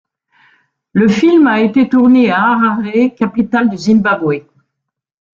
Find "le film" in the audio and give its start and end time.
0.93-1.45